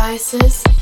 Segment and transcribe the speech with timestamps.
[0.00, 0.79] devices.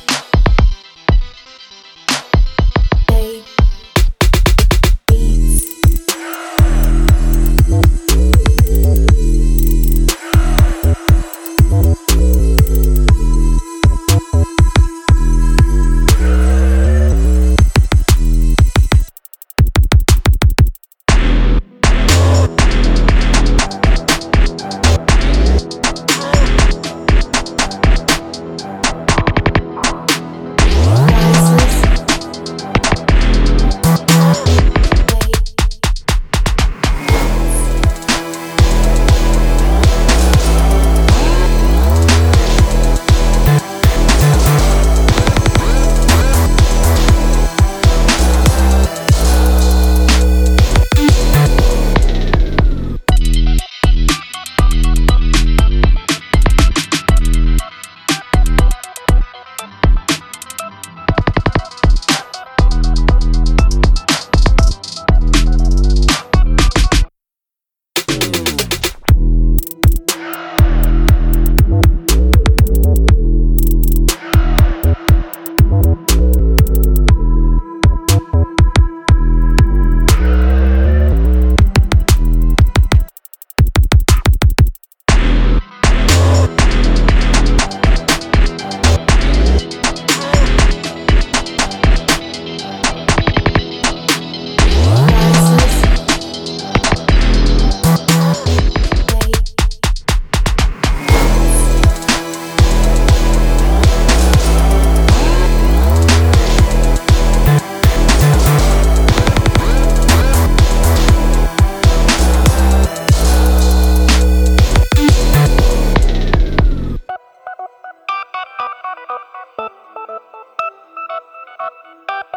[122.21, 122.35] Thank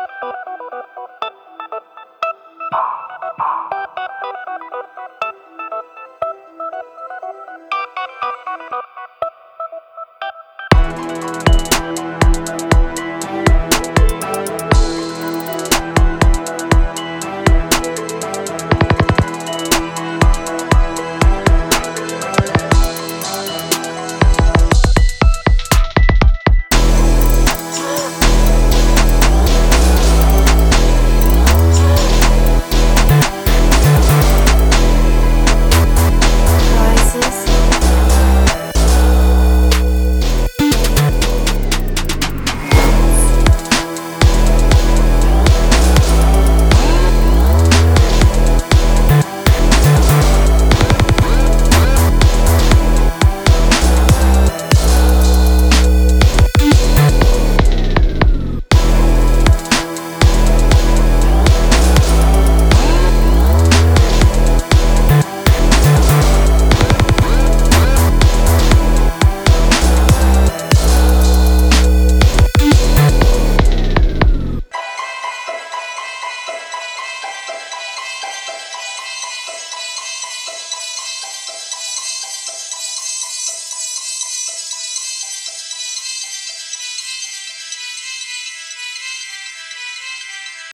[3.74, 3.81] you.